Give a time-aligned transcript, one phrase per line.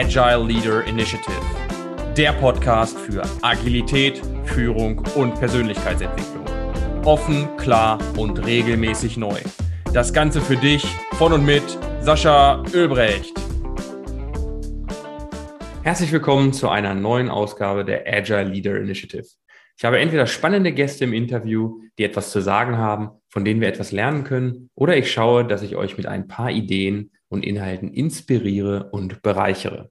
[0.00, 1.42] Agile Leader Initiative,
[2.16, 6.46] der Podcast für Agilität, Führung und Persönlichkeitsentwicklung.
[7.04, 9.38] Offen, klar und regelmäßig neu.
[9.92, 10.86] Das Ganze für dich
[11.18, 13.38] von und mit Sascha Ölbrecht.
[15.82, 19.26] Herzlich willkommen zu einer neuen Ausgabe der Agile Leader Initiative.
[19.76, 23.68] Ich habe entweder spannende Gäste im Interview, die etwas zu sagen haben, von denen wir
[23.68, 27.90] etwas lernen können, oder ich schaue, dass ich euch mit ein paar Ideen und Inhalten
[27.92, 29.90] inspiriere und bereichere.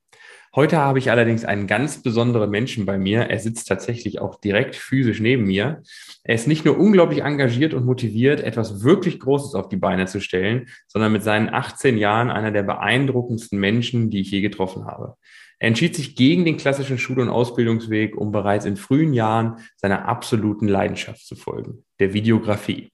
[0.56, 3.22] Heute habe ich allerdings einen ganz besonderen Menschen bei mir.
[3.22, 5.84] Er sitzt tatsächlich auch direkt physisch neben mir.
[6.24, 10.20] Er ist nicht nur unglaublich engagiert und motiviert, etwas wirklich Großes auf die Beine zu
[10.20, 15.16] stellen, sondern mit seinen 18 Jahren einer der beeindruckendsten Menschen, die ich je getroffen habe.
[15.60, 20.08] Er entschied sich gegen den klassischen Schul- und Ausbildungsweg, um bereits in frühen Jahren seiner
[20.08, 22.90] absoluten Leidenschaft zu folgen, der Videografie.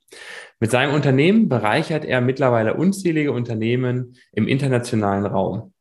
[0.59, 5.73] Mit seinem Unternehmen bereichert er mittlerweile unzählige Unternehmen im internationalen Raum.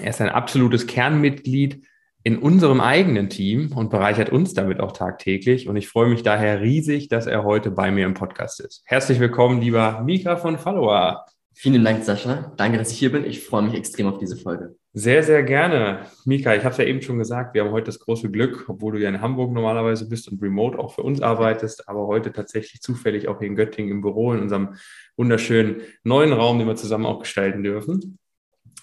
[0.00, 1.82] Er ist ein absolutes Kernmitglied
[2.24, 5.68] in unserem eigenen Team und bereichert uns damit auch tagtäglich.
[5.68, 8.82] Und ich freue mich daher riesig, dass er heute bei mir im Podcast ist.
[8.84, 11.24] Herzlich willkommen, lieber Mika von Follower.
[11.54, 12.52] Vielen Dank, Sascha.
[12.56, 13.24] Danke, dass ich hier bin.
[13.24, 14.76] Ich freue mich extrem auf diese Folge.
[14.94, 16.06] Sehr, sehr gerne.
[16.26, 18.92] Mika, ich habe es ja eben schon gesagt, wir haben heute das große Glück, obwohl
[18.92, 22.82] du ja in Hamburg normalerweise bist und remote auch für uns arbeitest, aber heute tatsächlich
[22.82, 24.74] zufällig auch hier in Göttingen im Büro in unserem
[25.16, 28.18] wunderschönen neuen Raum, den wir zusammen auch gestalten dürfen.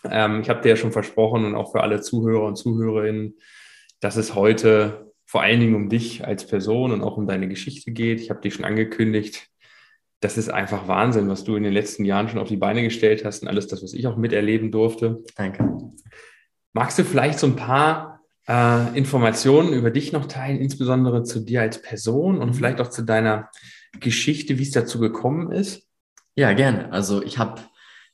[0.03, 3.35] Ähm, ich habe dir ja schon versprochen und auch für alle Zuhörer und Zuhörerinnen,
[3.99, 7.91] dass es heute vor allen Dingen um dich als Person und auch um deine Geschichte
[7.91, 8.19] geht.
[8.19, 9.47] Ich habe dich schon angekündigt,
[10.21, 13.23] das ist einfach Wahnsinn, was du in den letzten Jahren schon auf die Beine gestellt
[13.23, 15.23] hast und alles das, was ich auch miterleben durfte.
[15.35, 15.91] Danke.
[16.73, 21.61] Magst du vielleicht so ein paar äh, Informationen über dich noch teilen, insbesondere zu dir
[21.61, 22.53] als Person und mhm.
[22.53, 23.49] vielleicht auch zu deiner
[23.99, 25.87] Geschichte, wie es dazu gekommen ist?
[26.35, 26.91] Ja, gerne.
[26.91, 27.61] Also ich habe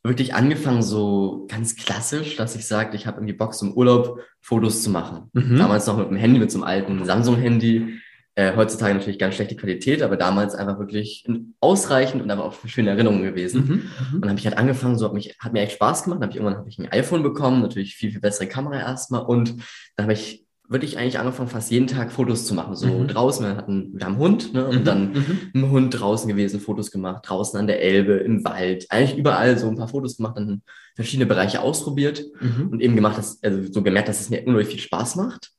[0.04, 4.84] wirklich angefangen so ganz klassisch, dass ich sagte, ich habe irgendwie Bock, zum Urlaub Fotos
[4.84, 5.30] zu machen.
[5.34, 5.58] Mhm.
[5.58, 8.00] Damals noch mit dem Handy, mit so einem alten Samsung-Handy
[8.36, 11.26] äh, heutzutage natürlich ganz schlechte Qualität, aber damals einfach wirklich
[11.62, 13.66] ausreichend und aber auch für schöne Erinnerungen gewesen.
[13.66, 14.16] Mhm, mhm.
[14.16, 16.18] und dann habe ich halt angefangen, so hat mich hat mir echt Spaß gemacht.
[16.18, 19.24] Dann habe ich irgendwann habe ich ein iPhone bekommen, natürlich viel viel bessere Kamera erstmal
[19.24, 19.56] und
[19.96, 22.76] dann habe ich wirklich eigentlich angefangen, fast jeden Tag Fotos zu machen.
[22.76, 23.08] So mhm.
[23.08, 24.66] draußen, wir hatten, wir haben einen Hund, ne?
[24.68, 24.84] Und mhm.
[24.84, 25.52] dann mhm.
[25.54, 29.68] im Hund draußen gewesen, Fotos gemacht, draußen an der Elbe, im Wald, eigentlich überall so
[29.68, 30.62] ein paar Fotos gemacht, dann
[30.96, 32.70] verschiedene Bereiche ausprobiert mhm.
[32.70, 35.52] und eben gemacht, dass, also so gemerkt, dass es mir unglaublich viel Spaß macht.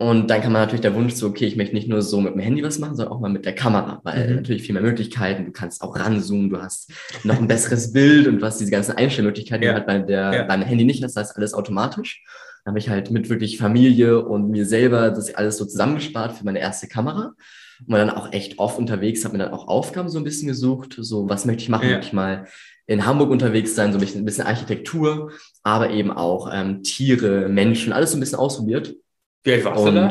[0.00, 2.32] Und dann kann man natürlich der Wunsch so, okay, ich möchte nicht nur so mit
[2.32, 4.36] dem Handy was machen, sondern auch mal mit der Kamera, weil mhm.
[4.36, 5.44] natürlich viel mehr Möglichkeiten.
[5.44, 6.90] Du kannst auch ranzoomen, du hast
[7.22, 9.74] noch ein besseres Bild und hast diese ganzen Einstellmöglichkeiten, ja.
[9.74, 10.42] halt bei der, ja.
[10.44, 12.24] beim Handy nicht hast, das heißt alles automatisch.
[12.64, 16.46] Dann habe ich halt mit wirklich Familie und mir selber das alles so zusammengespart für
[16.46, 17.34] meine erste Kamera.
[17.80, 20.48] Und war dann auch echt oft unterwegs, habe mir dann auch Aufgaben so ein bisschen
[20.48, 21.96] gesucht, so was möchte ich machen, ja.
[21.96, 22.46] möchte ich mal
[22.86, 25.30] in Hamburg unterwegs sein, so ein bisschen, ein bisschen Architektur,
[25.62, 28.94] aber eben auch ähm, Tiere, Menschen, alles so ein bisschen ausprobiert.
[29.42, 30.10] Wie alt warst und, du da?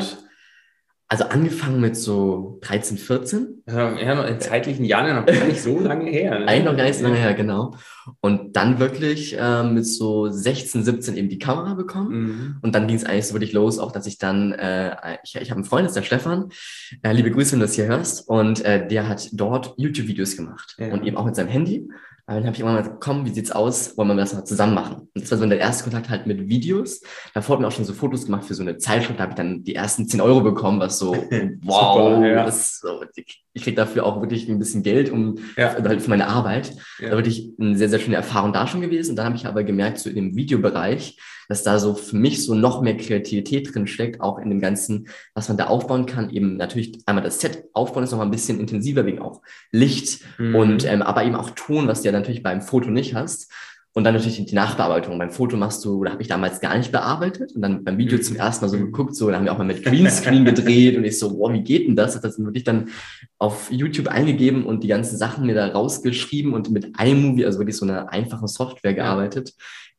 [1.12, 3.64] Also angefangen mit so 13, 14.
[3.66, 6.38] Ja, ja noch in zeitlichen Jahren noch gar nicht so lange her.
[6.38, 6.46] Ne?
[6.46, 7.74] Eigentlich noch gar nicht so lange her, genau.
[8.20, 12.12] Und dann wirklich äh, mit so 16, 17 eben die Kamera bekommen.
[12.12, 12.56] Mhm.
[12.62, 15.50] Und dann ging es eigentlich so wirklich los, auch dass ich dann, äh, ich, ich
[15.50, 16.50] habe einen Freund, das ist der Stefan.
[17.02, 18.28] Äh, liebe Grüße, wenn du das hier hörst.
[18.28, 20.76] Und äh, der hat dort YouTube-Videos gemacht.
[20.78, 20.92] Ja.
[20.92, 21.88] Und eben auch mit seinem Handy.
[22.34, 23.98] Dann habe ich immer mal gesagt, komm, wie sieht's aus?
[23.98, 25.08] Wollen wir das mal zusammen machen?
[25.14, 27.00] Und das war so der erste Kontakt halt mit Videos.
[27.34, 29.18] Davor hat mir auch schon so Fotos gemacht für so eine Zeitschrift.
[29.18, 31.12] Da habe ich dann die ersten 10 Euro bekommen, was so,
[31.62, 32.50] wow, Super, ja.
[32.50, 33.02] so,
[33.52, 35.74] ich kriege dafür auch wirklich ein bisschen Geld um ja.
[35.74, 36.72] halt für meine Arbeit.
[37.00, 37.10] Ja.
[37.10, 39.10] Da wirklich eine sehr, sehr schöne Erfahrung da schon gewesen.
[39.10, 41.18] Und dann habe ich aber gemerkt, so in dem Videobereich,
[41.50, 45.08] dass da so für mich so noch mehr Kreativität drin steckt, auch in dem Ganzen,
[45.34, 46.30] was man da aufbauen kann.
[46.30, 50.20] Eben natürlich einmal das Set aufbauen ist noch mal ein bisschen intensiver wegen auch Licht
[50.38, 50.54] mhm.
[50.54, 53.52] und ähm, aber eben auch Ton, was du ja natürlich beim Foto nicht hast.
[53.92, 55.18] Und dann natürlich die Nachbearbeitung.
[55.18, 58.18] Beim Foto machst du, oder habe ich damals gar nicht bearbeitet und dann beim Video
[58.18, 58.22] mhm.
[58.22, 61.02] zum ersten Mal so geguckt, so, da haben wir auch mal mit Greenscreen gedreht und
[61.02, 62.14] ich so, wow, wie geht denn das?
[62.14, 62.90] Hat das wirklich dann
[63.38, 67.76] auf YouTube eingegeben und die ganzen Sachen mir da rausgeschrieben und mit iMovie, also wirklich
[67.76, 69.54] so einer einfachen Software gearbeitet,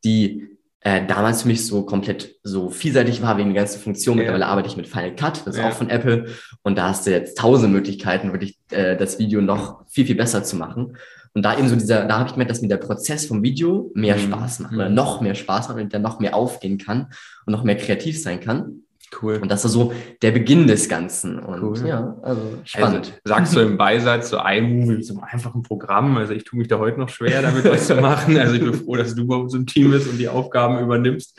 [0.06, 0.47] die
[0.81, 4.18] äh, damals für mich so komplett so vielseitig war wegen der ganzen Funktion.
[4.18, 4.24] Ja.
[4.24, 5.69] Mittlerweile arbeite ich mit Final Cut, das ist ja.
[5.69, 6.25] auch von Apple.
[6.63, 10.44] Und da hast du jetzt tausend Möglichkeiten, wirklich äh, das Video noch viel, viel besser
[10.44, 10.98] zu machen.
[11.33, 13.92] Und da eben so dieser, da habe ich gemerkt, dass mir der Prozess vom Video
[13.94, 14.22] mehr mhm.
[14.22, 14.95] Spaß macht oder mhm.
[14.95, 17.13] noch mehr Spaß macht und der noch mehr aufgehen kann
[17.45, 18.83] und noch mehr kreativ sein kann.
[19.19, 19.40] Cool.
[19.42, 21.40] Und das ist so der Beginn des Ganzen.
[21.40, 21.88] Und cool.
[21.88, 23.08] ja, also spannend.
[23.08, 26.18] Also, sagst du im Beisatz so iMovie, so einfach ein Programm.
[26.18, 28.38] Also ich tue mich da heute noch schwer, damit was zu machen.
[28.38, 31.38] Also ich bin froh, dass du bei uns im Team bist und die Aufgaben übernimmst.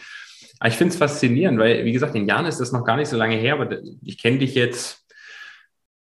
[0.59, 3.09] Aber ich finde es faszinierend, weil, wie gesagt, in Jahren ist das noch gar nicht
[3.09, 5.05] so lange her, aber ich kenne dich jetzt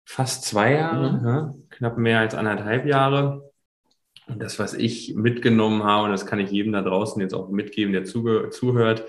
[0.05, 1.27] fast zwei Jahre, mhm.
[1.27, 3.51] ja, knapp mehr als anderthalb Jahre.
[4.29, 7.49] Und das, was ich mitgenommen habe, und das kann ich jedem da draußen jetzt auch
[7.49, 9.05] mitgeben, der zuhört,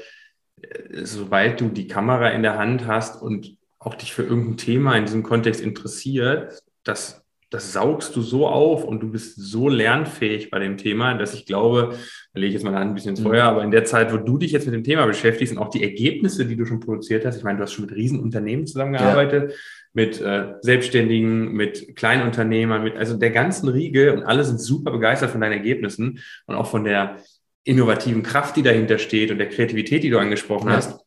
[1.04, 5.06] sobald du die Kamera in der Hand hast und auch dich für irgendein Thema in
[5.06, 7.24] diesem Kontext interessiert, das
[7.54, 11.45] das saugst du so auf und du bist so lernfähig bei dem Thema, dass ich
[11.45, 11.95] glaube,
[12.33, 13.25] da lege ich jetzt mal ein bisschen ins mhm.
[13.25, 15.69] Feuer, aber in der Zeit, wo du dich jetzt mit dem Thema beschäftigst und auch
[15.69, 19.51] die Ergebnisse, die du schon produziert hast, ich meine, du hast schon mit Riesenunternehmen zusammengearbeitet,
[19.51, 19.57] ja.
[19.94, 25.30] mit äh, Selbstständigen, mit Kleinunternehmern, mit also der ganzen Riege und alle sind super begeistert
[25.30, 27.18] von deinen Ergebnissen und auch von der
[27.63, 30.75] innovativen Kraft, die dahinter steht und der Kreativität, die du angesprochen ja.
[30.75, 31.02] hast.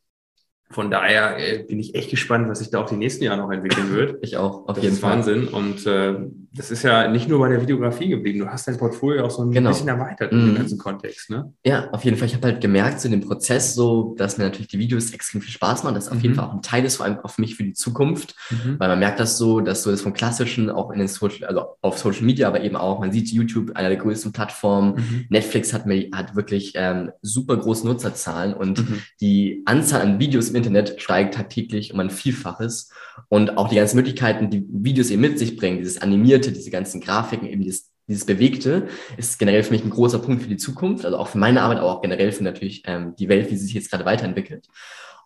[0.70, 3.50] Von daher äh, bin ich echt gespannt, was sich da auch die nächsten Jahre noch
[3.50, 4.18] entwickeln wird.
[4.22, 5.18] Ich auch, auf das jeden ist Fall.
[5.18, 5.48] Wahnsinn.
[5.48, 6.16] Und äh,
[6.52, 8.40] das ist ja nicht nur bei der Videografie geblieben.
[8.40, 9.70] Du hast dein Portfolio auch so ein genau.
[9.70, 10.40] bisschen erweitert in mm.
[10.40, 10.56] dem mhm.
[10.56, 11.52] ganzen Kontext, ne?
[11.64, 12.26] Ja, auf jeden Fall.
[12.26, 15.40] Ich habe halt gemerkt, so in dem Prozess, so, dass mir natürlich die Videos extrem
[15.40, 16.20] viel Spaß machen, dass auf mhm.
[16.22, 18.34] jeden Fall auch ein Teil ist, vor allem für mich für die Zukunft.
[18.50, 18.76] Mhm.
[18.78, 21.66] Weil man merkt das so, dass so das vom Klassischen auch in den Social, also
[21.82, 24.94] auf Social Media, aber eben auch, man sieht YouTube, einer der größten Plattformen.
[24.94, 25.26] Mhm.
[25.28, 29.02] Netflix hat mir, hat wirklich ähm, super große Nutzerzahlen und mhm.
[29.20, 32.90] die Anzahl an Videos im Internet steigt tagtäglich um ein Vielfaches.
[33.28, 37.00] Und auch die ganzen Möglichkeiten, die Videos eben mit sich bringen, dieses Animierte, diese ganzen
[37.00, 41.04] Grafiken, eben dieses, dieses Bewegte, ist generell für mich ein großer Punkt für die Zukunft,
[41.04, 43.66] also auch für meine Arbeit, aber auch generell für natürlich ähm, die Welt, wie sie
[43.66, 44.66] sich jetzt gerade weiterentwickelt.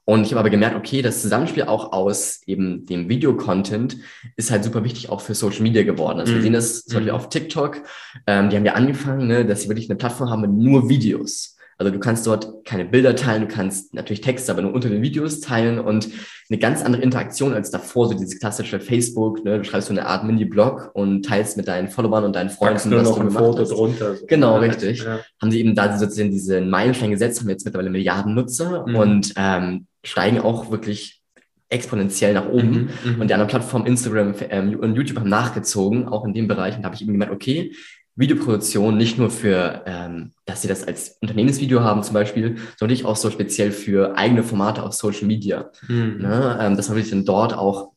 [0.04, 3.98] Und ich habe aber gemerkt, okay, das Zusammenspiel auch aus eben dem Videocontent
[4.36, 6.18] ist halt super wichtig auch für Social Media geworden.
[6.18, 6.42] Also wir mhm.
[6.42, 7.14] sehen das zum Beispiel mm.
[7.14, 7.82] auf TikTok.
[8.26, 11.56] Ähm, die haben ja angefangen, ne, dass sie wirklich eine Plattform haben mit nur Videos.
[11.80, 15.00] Also du kannst dort keine Bilder teilen, du kannst natürlich Texte, aber nur unter den
[15.00, 16.10] Videos teilen und
[16.50, 19.56] eine ganz andere Interaktion als davor, so dieses klassische Facebook, ne?
[19.56, 23.04] du schreibst so eine Art Mini-Blog und teilst mit deinen Followern und deinen Freunden, was
[23.08, 23.70] noch du ein Foto hast.
[23.70, 24.16] drunter.
[24.28, 25.02] Genau, ja, richtig.
[25.02, 25.20] Ja.
[25.40, 28.96] Haben sie eben da sozusagen diese Meilenstein gesetzt, haben jetzt mittlerweile Milliarden Nutzer mhm.
[28.96, 31.22] und ähm, steigen auch wirklich
[31.70, 32.90] exponentiell nach oben.
[33.04, 33.20] Mhm, mhm.
[33.22, 36.76] und die anderen Plattformen, Instagram ähm, und YouTube haben nachgezogen, auch in dem Bereich.
[36.76, 37.72] Und da habe ich eben gemerkt, okay,
[38.16, 43.16] Videoproduktion nicht nur für, ähm, dass sie das als Unternehmensvideo haben zum Beispiel, sondern auch
[43.16, 45.70] so speziell für eigene Formate auf Social Media.
[45.88, 46.18] Mhm.
[46.20, 46.58] Ne?
[46.60, 47.92] Ähm, dass man wirklich dann dort auch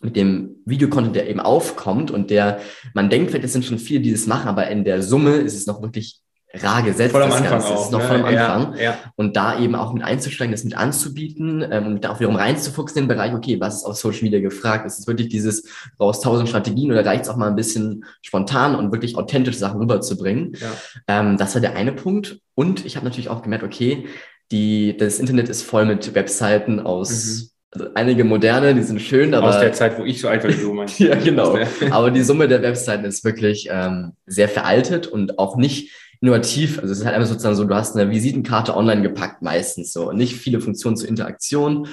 [0.00, 2.60] mit dem Videocontent, der eben aufkommt und der,
[2.94, 5.66] man denkt, vielleicht sind schon viele, die das machen, aber in der Summe ist es
[5.66, 6.20] noch wirklich
[6.54, 7.12] rar gesetzt.
[7.12, 7.66] Voll am Anfang Ganze.
[7.68, 7.72] auch.
[7.72, 8.06] Das ist noch ne?
[8.06, 8.74] voll am Anfang.
[8.74, 8.98] Ja, ja.
[9.16, 12.98] Und da eben auch mit einzusteigen, das mit anzubieten ähm, und da auch wiederum reinzufuchsen
[12.98, 14.86] in den Bereich, okay, was ist auf Social Media gefragt?
[14.86, 15.64] Ist es wirklich dieses,
[15.98, 19.80] brauchst tausend Strategien oder reicht es auch mal ein bisschen spontan und wirklich authentische Sachen
[19.80, 20.56] rüberzubringen?
[20.60, 21.20] Ja.
[21.20, 22.40] Ähm, das war der eine Punkt.
[22.54, 24.06] Und ich habe natürlich auch gemerkt, okay,
[24.50, 27.50] die, das Internet ist voll mit Webseiten aus mhm.
[27.78, 29.48] Also einige moderne, die sind schön, aber.
[29.48, 30.98] Aus der Zeit, wo ich so alt war wie du meinst.
[30.98, 31.58] ja, genau.
[31.90, 35.90] aber die Summe der Webseiten ist wirklich ähm, sehr veraltet und auch nicht
[36.20, 36.78] innovativ.
[36.78, 40.08] Also es ist halt einfach sozusagen so, du hast eine Visitenkarte online gepackt meistens so
[40.08, 41.88] und nicht viele Funktionen zur Interaktion.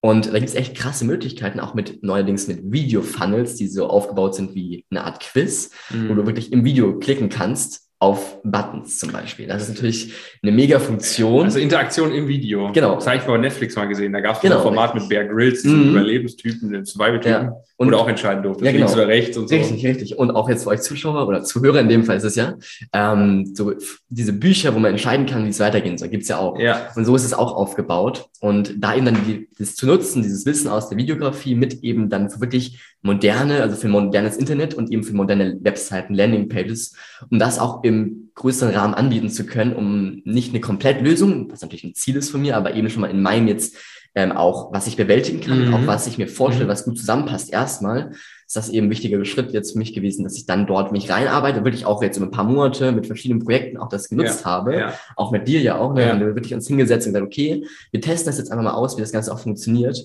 [0.00, 4.34] Und da gibt es echt krasse Möglichkeiten, auch mit neuerdings mit Video-Funnels, die so aufgebaut
[4.34, 6.08] sind wie eine Art Quiz, mhm.
[6.08, 9.46] wo du wirklich im Video klicken kannst auf Buttons zum Beispiel.
[9.46, 10.12] Das ist natürlich
[10.42, 11.44] eine mega Funktion.
[11.44, 12.70] Also Interaktion im Video.
[12.72, 12.96] Genau.
[12.96, 14.12] Das habe ich bei Netflix mal gesehen.
[14.12, 15.08] Da gab es genau, ein Format richtig.
[15.08, 15.90] mit Bear Grylls, mhm.
[15.90, 17.56] Überlebenstypen, den Survival-Typen, ja.
[17.78, 18.84] und auch entscheiden durfte, ja, genau.
[18.84, 19.54] links oder rechts und so.
[19.54, 20.18] Richtig, richtig.
[20.18, 22.56] Und auch jetzt für euch Zuschauer oder Zuhörer in dem Fall ist es ja,
[22.92, 23.72] ähm, so
[24.08, 26.58] diese Bücher, wo man entscheiden kann, wie es weitergehen soll, gibt's ja auch.
[26.60, 26.90] Ja.
[26.94, 28.28] Und so ist es auch aufgebaut.
[28.40, 32.08] Und da eben dann die, das zu nutzen, dieses Wissen aus der Videografie mit eben
[32.08, 36.94] dann für wirklich moderne, also für modernes Internet und eben für moderne Webseiten, Landingpages,
[37.30, 41.84] um das auch im größeren Rahmen anbieten zu können, um nicht eine Komplettlösung, was natürlich
[41.84, 43.76] ein Ziel ist von mir, aber eben schon mal in meinem jetzt
[44.14, 45.74] ähm, auch, was ich bewältigen kann, mhm.
[45.74, 46.70] auch was ich mir vorstelle, mhm.
[46.70, 47.52] was gut zusammenpasst.
[47.52, 48.12] Erstmal
[48.46, 51.10] ist das eben ein wichtiger Schritt jetzt für mich gewesen, dass ich dann dort mich
[51.10, 54.46] reinarbeite, wirklich auch jetzt über ein paar Monate mit verschiedenen Projekten auch das genutzt ja.
[54.46, 54.94] habe, ja.
[55.16, 56.06] auch mit dir ja auch, ne?
[56.06, 56.20] Ja.
[56.20, 59.00] wir wirklich uns hingesetzt und gesagt, okay, wir testen das jetzt einfach mal aus, wie
[59.00, 59.98] das Ganze auch funktioniert.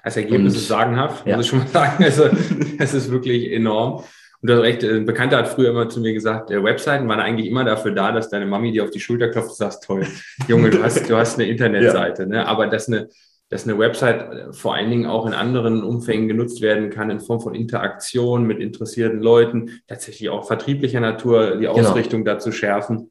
[0.00, 2.04] Als Ergebnis und, ist sagenhaft, muss ich schon mal sagen.
[2.04, 2.28] Also,
[2.78, 4.04] es ist wirklich enorm.
[4.40, 7.18] Und du hast recht, ein Bekannter hat früher immer zu mir gesagt, äh, Webseiten waren
[7.18, 10.06] eigentlich immer dafür da, dass deine Mami dir auf die Schulter klopft und sagst, toll,
[10.46, 12.22] Junge, du hast, du hast eine Internetseite.
[12.22, 12.28] ja.
[12.28, 12.46] ne?
[12.46, 13.08] Aber dass eine,
[13.48, 17.20] dass eine Website äh, vor allen Dingen auch in anderen Umfängen genutzt werden kann, in
[17.20, 21.72] Form von Interaktion mit interessierten Leuten, tatsächlich auch vertrieblicher Natur, die genau.
[21.72, 22.34] Ausrichtung genau.
[22.34, 23.10] dazu schärfen.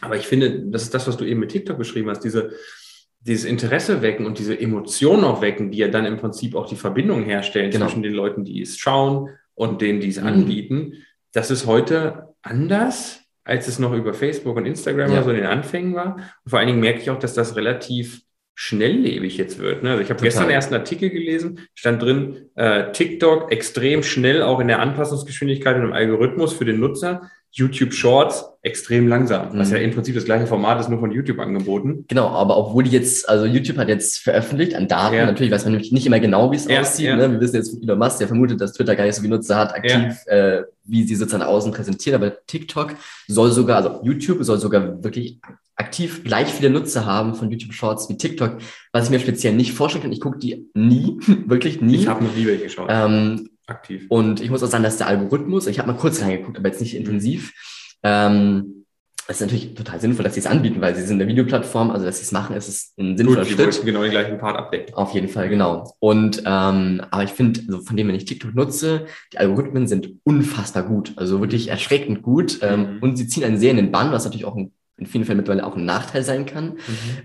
[0.00, 2.50] Aber ich finde, das ist das, was du eben mit TikTok beschrieben hast, diese,
[3.20, 6.76] dieses Interesse wecken und diese Emotionen auch wecken, die ja dann im Prinzip auch die
[6.76, 7.86] Verbindung herstellen genau.
[7.86, 10.26] zwischen den Leuten, die es schauen und denen, die es mhm.
[10.26, 10.94] anbieten.
[11.32, 15.14] Das ist heute anders, als es noch über Facebook und Instagram ja.
[15.14, 16.16] oder so in den Anfängen war.
[16.16, 18.22] Und vor allen Dingen merke ich auch, dass das relativ
[18.54, 19.82] schnelllebig jetzt wird.
[19.82, 19.90] Ne?
[19.90, 24.60] Also ich habe gestern erst einen Artikel gelesen, stand drin, äh, TikTok extrem schnell auch
[24.60, 27.30] in der Anpassungsgeschwindigkeit und im Algorithmus für den Nutzer.
[27.54, 29.76] YouTube Shorts extrem langsam, was mhm.
[29.76, 32.06] ja im Prinzip das gleiche Format ist, nur von YouTube angeboten.
[32.08, 35.26] Genau, aber obwohl die jetzt, also YouTube hat jetzt veröffentlicht an Daten, ja.
[35.26, 37.08] natürlich weiß man nämlich nicht immer genau, wie es ja, aussieht.
[37.08, 37.16] Ja.
[37.16, 37.30] Ne?
[37.30, 39.74] Wir wissen jetzt, Elon Musk, der vermutet, dass Twitter gar nicht so viele Nutzer hat,
[39.74, 42.94] aktiv, äh, wie sie sozusagen außen präsentiert, aber TikTok
[43.28, 45.38] soll sogar, also YouTube soll sogar wirklich
[45.82, 48.58] aktiv gleich viele Nutzer haben von YouTube Shorts wie TikTok,
[48.92, 50.12] was ich mir speziell nicht vorstellen kann.
[50.12, 51.96] Ich gucke die nie, wirklich nie.
[51.96, 52.88] Ich habe noch nie welche geschaut.
[52.90, 54.06] Ähm, aktiv.
[54.08, 56.80] Und ich muss auch sagen, dass der Algorithmus, ich habe mal kurz reingeguckt, aber jetzt
[56.80, 57.52] nicht intensiv,
[58.02, 58.82] ähm,
[59.28, 62.04] es ist natürlich total sinnvoll, dass sie es anbieten, weil sie sind eine Videoplattform, also
[62.04, 63.84] dass sie es machen, ist es ein sinnvoller Gut, Schritt.
[63.84, 64.94] genau den gleichen Part abdecken.
[64.94, 65.94] Auf jeden Fall, genau.
[66.00, 70.14] Und ähm, aber ich finde, also von dem, wenn ich TikTok nutze, die Algorithmen sind
[70.24, 72.58] unfassbar gut, also wirklich erschreckend gut.
[72.62, 72.98] Ähm, mhm.
[73.00, 75.38] und sie ziehen einen sehr in den Bann, was natürlich auch ein in vielen Fällen
[75.38, 76.76] mittlerweile auch ein Nachteil sein kann mhm.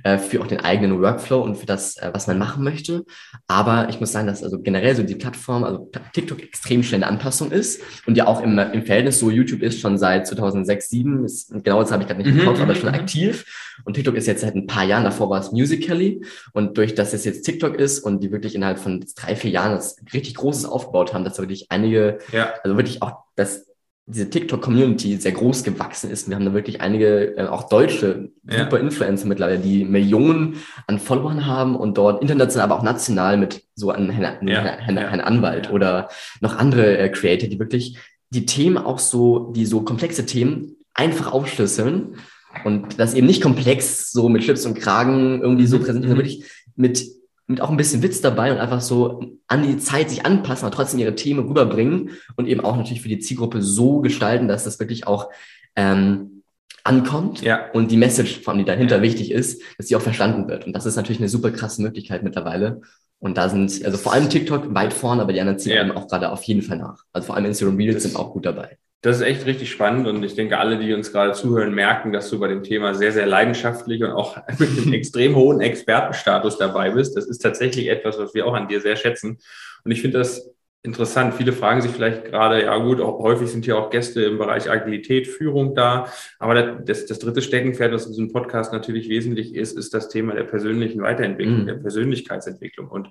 [0.03, 3.03] äh, für auch den eigenen Workflow und für das, äh, was man machen möchte.
[3.47, 7.11] Aber ich muss sagen, dass also generell so die Plattform, also TikTok extrem schnell eine
[7.11, 11.25] Anpassung ist und ja auch im, im Verhältnis so YouTube ist schon seit 2006, 2007,
[11.25, 12.47] ist, genau das habe ich gerade nicht mhm.
[12.47, 12.95] aber schon mhm.
[12.95, 13.45] aktiv.
[13.83, 16.21] Und TikTok ist jetzt seit ein paar Jahren, davor war es Musical.ly
[16.53, 19.73] und durch dass es jetzt TikTok ist und die wirklich innerhalb von drei, vier Jahren
[19.73, 22.53] das richtig Großes aufgebaut haben, dass da wirklich einige, ja.
[22.63, 23.67] also wirklich auch das
[24.09, 26.29] diese TikTok-Community sehr groß gewachsen ist.
[26.29, 28.63] Wir haben da wirklich einige, äh, auch deutsche, ja.
[28.63, 30.55] super Influencer mittlerweile, die Millionen
[30.87, 34.61] an Followern haben und dort international, aber auch national mit so einem Herrn, ja.
[34.61, 35.71] Herrn, Herrn Anwalt ja.
[35.73, 36.09] oder
[36.39, 37.97] noch andere äh, Creator, die wirklich
[38.29, 42.15] die Themen auch so, die so komplexe Themen einfach aufschlüsseln
[42.63, 45.81] und das eben nicht komplex so mit Schlips und Kragen irgendwie so mhm.
[45.81, 46.29] präsentieren, sondern mhm.
[46.29, 47.16] wirklich mit
[47.47, 50.75] mit auch ein bisschen Witz dabei und einfach so an die Zeit sich anpassen, aber
[50.75, 54.79] trotzdem ihre Themen rüberbringen und eben auch natürlich für die Zielgruppe so gestalten, dass das
[54.79, 55.29] wirklich auch
[55.75, 56.43] ähm,
[56.83, 57.71] ankommt ja.
[57.71, 59.01] und die Message, von die dahinter ja.
[59.01, 60.67] wichtig ist, dass die auch verstanden wird.
[60.67, 62.81] Und das ist natürlich eine super krasse Möglichkeit mittlerweile.
[63.19, 65.81] Und da sind, also vor allem TikTok weit vorne, aber die anderen ziehen ja.
[65.81, 67.03] eben auch gerade auf jeden Fall nach.
[67.13, 68.77] Also vor allem Instagram Reels sind auch gut dabei.
[69.01, 72.29] Das ist echt richtig spannend und ich denke, alle, die uns gerade zuhören, merken, dass
[72.29, 76.89] du bei dem Thema sehr, sehr leidenschaftlich und auch mit einem extrem hohen Expertenstatus dabei
[76.91, 77.15] bist.
[77.15, 79.37] Das ist tatsächlich etwas, was wir auch an dir sehr schätzen.
[79.83, 80.49] Und ich finde das
[80.87, 81.35] interessant.
[81.35, 84.69] Viele fragen sich vielleicht gerade, ja gut, auch häufig sind hier auch Gäste im Bereich
[84.69, 86.11] Agilität, Führung da.
[86.39, 90.33] Aber das, das dritte Steckenpferd, was in diesem Podcast natürlich wesentlich ist, ist das Thema
[90.33, 91.67] der persönlichen Weiterentwicklung, mhm.
[91.67, 92.87] der Persönlichkeitsentwicklung.
[92.87, 93.09] Und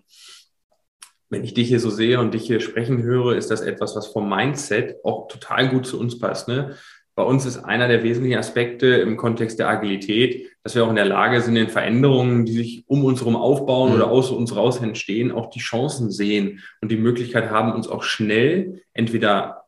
[1.28, 4.06] wenn ich dich hier so sehe und dich hier sprechen höre, ist das etwas, was
[4.09, 6.49] vom Mindset auch total gut zu uns passt.
[6.49, 6.76] Ne?
[7.16, 10.97] Bei uns ist einer der wesentlichen Aspekte im Kontext der Agilität, dass wir auch in
[10.97, 13.97] der Lage sind, in Veränderungen, die sich um uns herum aufbauen mhm.
[13.97, 18.02] oder aus uns raus entstehen, auch die Chancen sehen und die Möglichkeit haben, uns auch
[18.02, 19.66] schnell entweder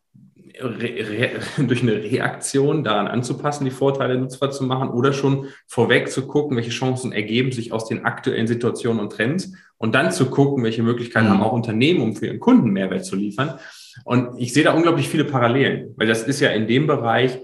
[1.58, 6.56] durch eine Reaktion daran anzupassen, die Vorteile nutzbar zu machen oder schon vorweg zu gucken,
[6.56, 10.82] welche Chancen ergeben sich aus den aktuellen Situationen und Trends und dann zu gucken, welche
[10.82, 11.30] Möglichkeiten mhm.
[11.30, 13.58] haben auch Unternehmen, um für ihren Kunden Mehrwert zu liefern.
[14.04, 17.38] Und ich sehe da unglaublich viele Parallelen, weil das ist ja in dem Bereich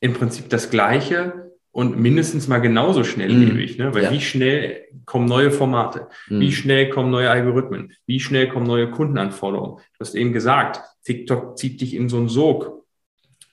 [0.00, 3.78] im Prinzip das Gleiche und mindestens mal genauso schnelllebig.
[3.78, 3.84] Mhm.
[3.84, 3.94] Ne?
[3.94, 4.10] Weil ja.
[4.10, 6.08] wie schnell kommen neue Formate?
[6.28, 6.40] Mhm.
[6.40, 7.92] Wie schnell kommen neue Algorithmen?
[8.06, 9.76] Wie schnell kommen neue Kundenanforderungen?
[9.76, 12.84] Du hast eben gesagt, TikTok zieht dich in so einen Sog.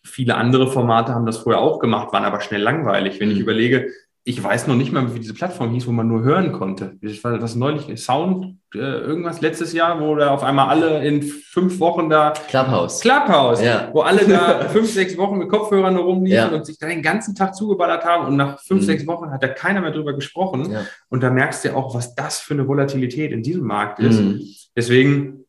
[0.04, 3.20] Viele andere Formate haben das vorher auch gemacht, waren aber schnell langweilig.
[3.20, 3.36] Wenn mhm.
[3.36, 3.88] ich überlege,
[4.26, 6.98] ich weiß noch nicht mal, wie diese Plattform hieß, wo man nur hören konnte.
[7.02, 11.22] Das war das neulich Sound, äh, irgendwas letztes Jahr, wo da auf einmal alle in
[11.22, 12.32] fünf Wochen da.
[12.48, 13.02] Clubhouse.
[13.02, 13.90] Clubhouse, ja.
[13.92, 16.56] wo alle da fünf, sechs Wochen mit Kopfhörern rumliefen ja.
[16.56, 18.86] und sich da den ganzen Tag zugeballert haben und nach fünf, mhm.
[18.86, 20.72] sechs Wochen hat da keiner mehr drüber gesprochen.
[20.72, 20.86] Ja.
[21.10, 24.22] Und da merkst du auch, was das für eine Volatilität in diesem Markt ist.
[24.22, 24.42] Mhm.
[24.76, 25.43] Deswegen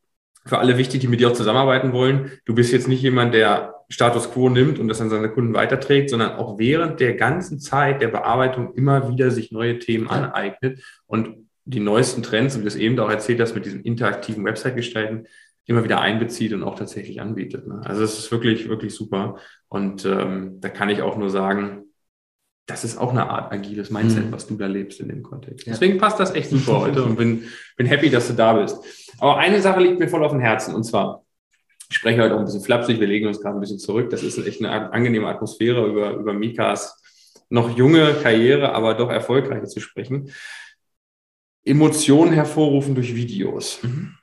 [0.45, 2.31] für alle wichtig, die mit dir auch zusammenarbeiten wollen.
[2.45, 6.09] Du bist jetzt nicht jemand, der Status quo nimmt und das an seine Kunden weiterträgt,
[6.09, 11.47] sondern auch während der ganzen Zeit der Bearbeitung immer wieder sich neue Themen aneignet und
[11.65, 15.27] die neuesten Trends, wie du es eben auch erzählt hast, mit diesem interaktiven Website-Gestalten,
[15.67, 17.67] immer wieder einbezieht und auch tatsächlich anbietet.
[17.67, 17.81] Ne?
[17.83, 19.37] Also es ist wirklich, wirklich super.
[19.67, 21.84] Und ähm, da kann ich auch nur sagen,
[22.65, 24.31] das ist auch eine Art agiles Mindset, mhm.
[24.31, 25.67] was du da lebst in dem Kontext.
[25.67, 27.43] Deswegen passt das echt super heute und bin,
[27.77, 28.77] bin happy, dass du da bist.
[29.19, 31.23] Aber eine Sache liegt mir voll auf dem Herzen und zwar,
[31.89, 34.09] ich spreche heute auch ein bisschen flapsig, wir legen uns gerade ein bisschen zurück.
[34.09, 37.01] Das ist echt eine angenehme Atmosphäre, über, über Mikas
[37.49, 40.31] noch junge Karriere, aber doch erfolgreiche zu sprechen.
[41.63, 43.83] Emotionen hervorrufen durch Videos.
[43.83, 44.15] Mhm.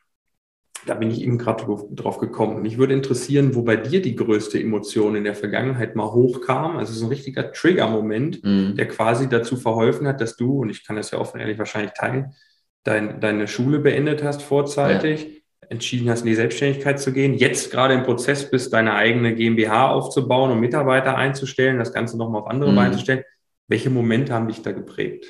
[0.87, 2.57] Da bin ich eben gerade drauf gekommen.
[2.57, 6.77] Und ich würde interessieren, wo bei dir die größte Emotion in der Vergangenheit mal hochkam.
[6.77, 8.75] Also so ein richtiger Trigger-Moment, mhm.
[8.77, 11.93] der quasi dazu verholfen hat, dass du, und ich kann das ja offen ehrlich wahrscheinlich
[11.93, 12.35] teilen,
[12.83, 17.71] dein, deine Schule beendet hast vorzeitig, ja entschieden hast, in die Selbstständigkeit zu gehen, jetzt
[17.71, 22.49] gerade im Prozess bist, deine eigene GmbH aufzubauen und Mitarbeiter einzustellen, das Ganze nochmal auf
[22.49, 22.77] andere mhm.
[22.77, 23.25] Beine zu stellen.
[23.69, 25.27] Welche Momente haben dich da geprägt?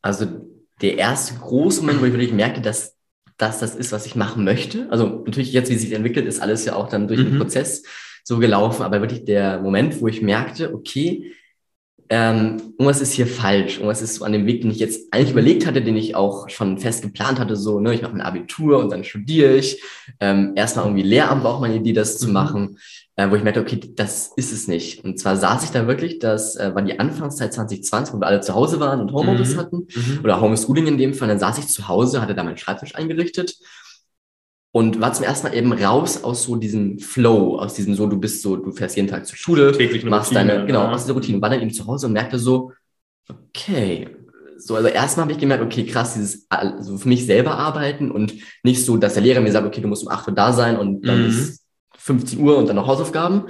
[0.00, 0.26] Also
[0.80, 2.93] der erste große Moment, wo ich wirklich merkte, dass,
[3.36, 4.86] dass das ist, was ich machen möchte.
[4.90, 7.30] Also natürlich jetzt, wie sich entwickelt, ist alles ja auch dann durch mhm.
[7.30, 7.82] den Prozess
[8.22, 11.32] so gelaufen, aber wirklich der Moment, wo ich merkte, okay,
[12.10, 15.30] ähm, irgendwas ist hier falsch, irgendwas ist so an dem Weg, den ich jetzt eigentlich
[15.30, 18.78] überlegt hatte, den ich auch schon fest geplant hatte, so, ne, ich mache mein Abitur
[18.78, 19.82] und dann studiere ich.
[20.20, 22.32] Ähm, erstmal irgendwie Lehramt war auch meine Idee, das zu mhm.
[22.32, 22.78] machen.
[23.16, 25.04] Äh, wo ich merkte, okay, das ist es nicht.
[25.04, 28.40] Und zwar saß ich da wirklich, das äh, war die Anfangszeit 2020, wo wir alle
[28.40, 29.58] zu Hause waren und Homeoffice mhm.
[29.58, 30.20] hatten mhm.
[30.24, 31.28] oder Homeschooling in dem Fall.
[31.28, 33.56] Dann saß ich zu Hause, hatte da meinen Schreibtisch eingerichtet
[34.72, 38.18] und war zum ersten Mal eben raus aus so diesem Flow, aus diesem so, du
[38.18, 40.90] bist so, du fährst jeden Tag zur Schule, Täglich machst Routine, deine, genau, ja.
[40.90, 42.72] aus dieser Routine, war dann eben zu Hause und merkte so,
[43.28, 44.08] okay,
[44.58, 48.34] so, also erstmal habe ich gemerkt, okay, krass, dieses, also für mich selber arbeiten und
[48.64, 50.76] nicht so, dass der Lehrer mir sagt, okay, du musst um 8 Uhr da sein
[50.76, 51.28] und dann mhm.
[51.28, 51.63] ist
[52.04, 53.44] 15 Uhr und dann noch Hausaufgaben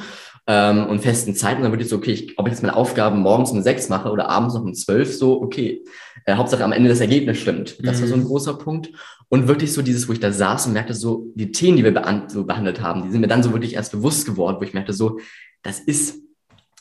[0.46, 1.62] ähm, und festen Zeiten.
[1.62, 4.10] Dann würde ich so, okay, ich, ob ich jetzt meine Aufgaben morgens um 6 mache
[4.10, 5.82] oder abends noch um 12, so, okay.
[6.24, 7.76] Äh, Hauptsache am Ende das Ergebnis stimmt.
[7.84, 8.00] Das mhm.
[8.02, 8.26] war so ein mhm.
[8.26, 8.90] großer Punkt.
[9.28, 11.92] Und wirklich so dieses, wo ich da saß und merkte so, die Themen, die wir
[11.92, 14.74] bean so behandelt haben, die sind mir dann so wirklich erst bewusst geworden, wo ich
[14.74, 15.18] merkte so,
[15.62, 16.20] das ist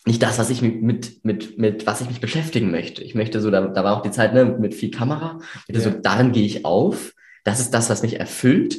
[0.06, 3.02] nicht das, was ich mit, mit, mit was ich mich beschäftigen möchte.
[3.02, 5.40] Ich möchte so, da, da war auch die Zeit ne, mit viel Kamera.
[5.68, 5.82] Ich ja.
[5.82, 7.14] so, darin gehe ich auf.
[7.44, 8.78] Das ist das, was mich erfüllt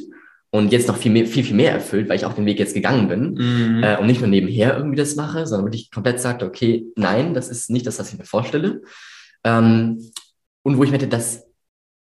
[0.55, 2.73] und jetzt noch viel, mehr, viel, viel mehr erfüllt, weil ich auch den Weg jetzt
[2.73, 3.83] gegangen bin mhm.
[3.83, 7.49] äh, und nicht nur nebenher irgendwie das mache, sondern wirklich komplett sagte, okay, nein, das
[7.49, 8.81] ist nicht das, was ich mir vorstelle.
[9.43, 10.11] Ähm,
[10.63, 11.45] und wo ich merke, dass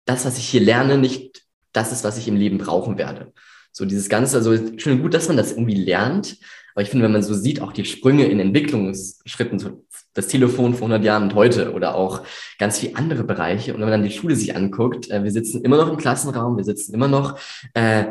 [0.05, 3.33] das, was ich hier lerne, nicht das ist, was ich im Leben brauchen werde.
[3.73, 6.37] So dieses Ganze, also schön gut, dass man das irgendwie lernt,
[6.75, 10.75] aber ich finde, wenn man so sieht, auch die Sprünge in Entwicklungsschritten, so das Telefon
[10.75, 12.23] vor 100 Jahren und heute oder auch
[12.59, 13.73] ganz viele andere Bereiche.
[13.73, 16.57] Und wenn man dann die Schule sich anguckt, äh, wir sitzen immer noch im Klassenraum,
[16.57, 17.39] wir sitzen immer noch
[17.75, 18.05] äh,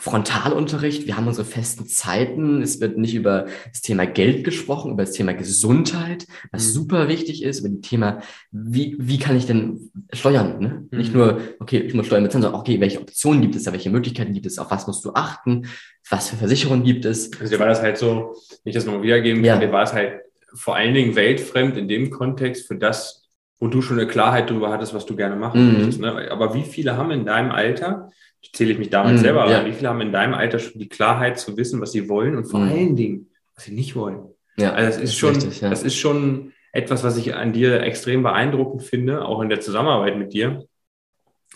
[0.00, 5.02] Frontalunterricht, wir haben unsere festen Zeiten, es wird nicht über das Thema Geld gesprochen, über
[5.02, 6.70] das Thema Gesundheit, was mhm.
[6.70, 10.58] super wichtig ist, über das Thema, wie, wie kann ich denn steuern?
[10.58, 10.88] Ne?
[10.90, 10.98] Mhm.
[10.98, 13.90] Nicht nur, okay, ich muss steuern bezahlen, sondern okay, welche Optionen gibt es da, welche
[13.90, 15.66] Möglichkeiten gibt es, auf was musst du achten,
[16.08, 17.30] was für Versicherungen gibt es.
[17.38, 19.66] Also dir war das halt so, nicht das nochmal wiedergeben kann, ja.
[19.66, 20.22] dir war es halt
[20.54, 23.28] vor allen Dingen weltfremd in dem Kontext für das,
[23.58, 25.72] wo du schon eine Klarheit darüber hattest, was du gerne machen mhm.
[25.74, 26.00] möchtest.
[26.00, 26.30] Ne?
[26.30, 28.08] Aber wie viele haben in deinem Alter
[28.52, 29.64] zähle ich mich damals mm, selber ja.
[29.66, 32.46] Wie viele haben in deinem Alter schon die Klarheit zu wissen, was sie wollen und
[32.46, 32.68] vor mm.
[32.68, 34.22] allen Dingen, was sie nicht wollen?
[34.56, 35.70] Ja, also das ist, das schon, richtig, ja.
[35.70, 40.18] das ist schon etwas, was ich an dir extrem beeindruckend finde, auch in der Zusammenarbeit
[40.18, 40.64] mit dir.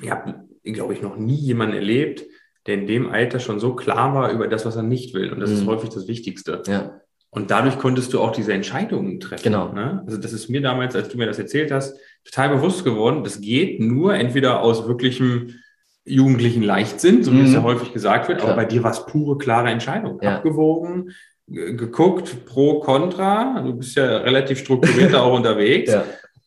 [0.00, 2.25] Ich habe, glaube ich, noch nie jemanden erlebt,
[2.66, 5.33] der in dem Alter schon so klar war über das, was er nicht will.
[5.33, 5.55] Und das mm.
[5.55, 5.66] ist mhm.
[5.66, 6.62] häufig das Wichtigste.
[6.66, 7.01] Ja.
[7.31, 9.42] Und dadurch konntest du auch diese Entscheidungen treffen.
[9.42, 9.73] Genau.
[9.73, 10.03] Ne?
[10.07, 13.25] Also das ist mir damals, als du mir das erzählt hast, total bewusst geworden.
[13.25, 15.57] Das geht nur entweder aus wirklichem
[16.05, 17.47] Jugendlichen leicht sind, so wie mhm.
[17.47, 18.53] es ja häufig gesagt wird, Klar.
[18.53, 20.19] aber bei dir war es pure, klare Entscheidung.
[20.23, 20.37] Ja.
[20.37, 21.12] Abgewogen,
[21.47, 23.62] geguckt, pro, contra.
[23.62, 25.93] Du bist ja relativ strukturiert auch unterwegs.
[25.93, 26.05] Ja.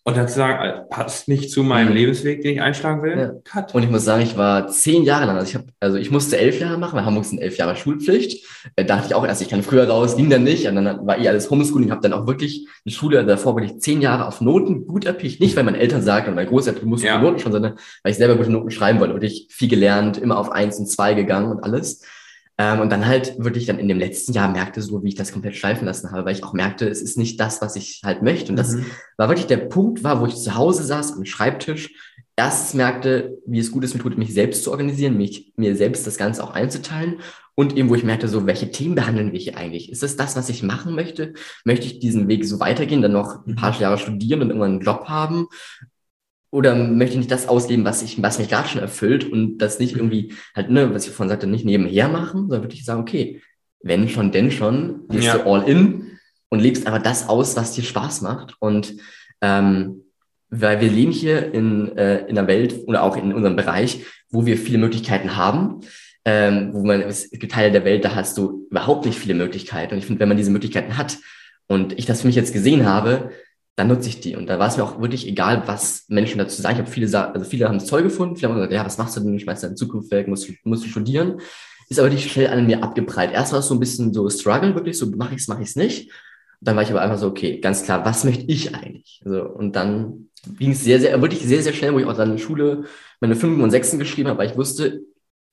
[0.07, 1.95] Und dann zu sagen, passt nicht zu meinem mhm.
[1.95, 3.17] Lebensweg, den ich einschlagen will.
[3.17, 3.31] Ja.
[3.43, 3.75] Cut.
[3.75, 6.37] Und ich muss sagen, ich war zehn Jahre lang, also ich habe, also ich musste
[6.37, 8.47] elf Jahre machen, weil Hamburg sind elf Jahre Schulpflicht.
[8.77, 10.65] Da dachte ich auch erst, ich kann früher raus, ging dann nicht.
[10.65, 13.99] Und dann war eh alles Homeschooling, habe dann auch wirklich die Schule davor wirklich zehn
[13.99, 15.41] Jahre auf Noten gut erpicht.
[15.41, 17.19] Nicht, weil meine Eltern sagten und meine Großeltern, du musst ja.
[17.19, 19.13] Noten schon, sondern weil ich selber gute Noten schreiben wollte.
[19.13, 22.01] Wirklich viel gelernt, immer auf eins und zwei gegangen und alles.
[22.57, 25.31] Ähm, und dann halt wirklich dann in dem letzten Jahr merkte so, wie ich das
[25.31, 28.23] komplett schleifen lassen habe, weil ich auch merkte, es ist nicht das, was ich halt
[28.23, 28.51] möchte.
[28.51, 28.85] Und das mhm.
[29.17, 31.93] war wirklich der Punkt war, wo ich zu Hause saß am Schreibtisch,
[32.35, 36.07] erst merkte, wie es gut ist, mir tut, mich selbst zu organisieren, mich, mir selbst
[36.07, 37.17] das Ganze auch einzuteilen
[37.55, 39.91] und eben, wo ich merkte, so, welche Themen behandeln wir hier eigentlich?
[39.91, 41.33] Ist es das, was ich machen möchte?
[41.65, 43.81] Möchte ich diesen Weg so weitergehen, dann noch ein paar mhm.
[43.81, 45.47] Jahre studieren und irgendwann einen Job haben?
[46.49, 49.79] Oder möchte ich nicht das ausleben, was ich, was mich gerade schon erfüllt und das
[49.79, 53.41] nicht irgendwie halt, ne, was ich vorhin sagte, nicht nebenher machen, sondern wirklich sagen, okay,
[53.81, 55.37] wenn schon, denn schon, gehst ja.
[55.37, 58.95] du all in und lebst aber das aus, was dir Spaß macht und
[59.41, 60.03] ähm,
[60.49, 64.45] weil wir leben hier in, äh, in einer Welt oder auch in unserem Bereich, wo
[64.45, 65.81] wir viele Möglichkeiten haben,
[66.23, 69.93] ähm, wo man, es gibt Teile der Welt, da hast du überhaupt nicht viele Möglichkeiten.
[69.93, 71.17] Und ich finde, wenn man diese Möglichkeiten hat
[71.67, 73.31] und ich das für mich jetzt gesehen habe,
[73.77, 74.35] dann nutze ich die.
[74.35, 76.75] Und da war es mir auch wirklich egal, was Menschen dazu sagen.
[76.75, 79.15] Ich habe viele, also viele haben es toll gefunden, viele haben gesagt, ja, was machst
[79.15, 79.35] du denn?
[79.35, 81.39] Ich schmeißt deine Zukunft weg, musst, musst du studieren.
[81.87, 83.31] Ist aber nicht schnell an mir abgeprallt.
[83.31, 85.69] Erst war es so ein bisschen so Struggle, wirklich so, mache ich es, mache ich
[85.69, 86.09] es nicht.
[86.59, 89.21] Und dann war ich aber einfach so, okay, ganz klar, was möchte ich eigentlich?
[89.23, 92.31] Also, und dann ging es sehr, sehr, wirklich sehr, sehr schnell, wo ich auch dann
[92.31, 92.85] in der Schule
[93.19, 95.01] meine Fünfen und Sechsen geschrieben habe, weil ich wusste,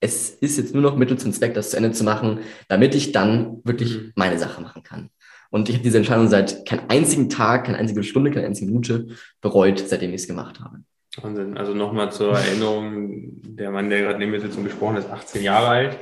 [0.01, 3.13] es ist jetzt nur noch Mittel zum Zweck, das zu Ende zu machen, damit ich
[3.13, 4.13] dann wirklich mhm.
[4.17, 5.11] meine Sache machen kann.
[5.55, 9.07] Und ich habe diese Entscheidung seit keinen einzigen Tag, keine einzige Stunde, keine einzige Minute
[9.41, 10.79] bereut, seitdem ich es gemacht habe.
[11.23, 11.57] Wahnsinn.
[11.57, 15.45] Also nochmal zur Erinnerung, der Mann, der gerade neben mir sitzt und gesprochen ist, 18
[15.45, 15.99] Jahre alt.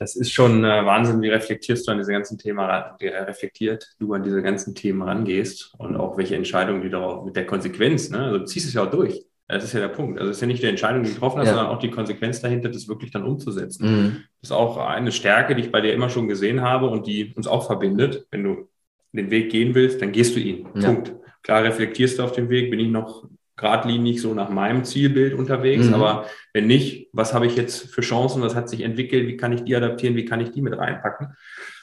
[0.00, 4.12] Das ist schon äh, Wahnsinn, wie reflektierst du an diese ganzen Themen, äh, reflektiert du
[4.14, 8.24] an diese ganzen Themen rangehst und auch welche Entscheidungen, die darauf mit der Konsequenz, ne?
[8.24, 9.24] also du ziehst es ja auch durch.
[9.48, 10.18] Das ist ja der Punkt.
[10.18, 11.54] Also es ist ja nicht die Entscheidung, die du getroffen hast, ja.
[11.54, 13.88] sondern auch die Konsequenz dahinter, das wirklich dann umzusetzen.
[13.88, 14.16] Mhm.
[14.40, 17.32] Das ist auch eine Stärke, die ich bei dir immer schon gesehen habe und die
[17.36, 18.26] uns auch verbindet.
[18.30, 18.68] Wenn du
[19.12, 20.68] den Weg gehen willst, dann gehst du ihn.
[20.74, 20.92] Ja.
[20.92, 21.14] Punkt.
[21.42, 23.24] Klar reflektierst du auf dem Weg, bin ich noch
[23.56, 25.94] geradlinig so nach meinem Zielbild unterwegs, mhm.
[25.94, 29.52] aber wenn nicht, was habe ich jetzt für Chancen, was hat sich entwickelt, wie kann
[29.52, 31.34] ich die adaptieren, wie kann ich die mit reinpacken?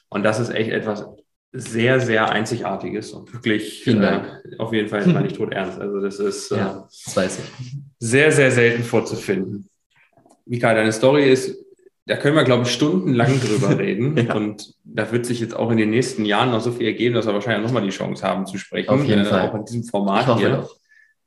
[0.10, 1.08] Und das ist echt etwas
[1.54, 4.22] sehr, sehr Einzigartiges und wirklich äh,
[4.58, 5.80] auf jeden Fall mal nicht tot ernst.
[5.80, 7.40] Also das ist äh, ja, das
[8.00, 9.70] sehr, sehr selten vorzufinden.
[10.46, 11.56] Mika, deine Story ist,
[12.08, 14.18] da können wir, glaube ich, stundenlang drüber reden.
[14.18, 14.34] ja.
[14.34, 17.28] Und da wird sich jetzt auch in den nächsten Jahren noch so viel ergeben, dass
[17.28, 18.90] wir wahrscheinlich nochmal die Chance haben zu sprechen.
[18.90, 19.50] Auf jeden äh, Fall.
[19.50, 20.58] Auch in diesem Format hier.
[20.58, 20.76] Doch.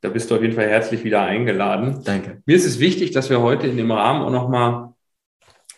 [0.01, 2.01] Da bist du auf jeden Fall herzlich wieder eingeladen.
[2.03, 2.41] Danke.
[2.45, 4.93] Mir ist es wichtig, dass wir heute in dem Rahmen auch nochmal,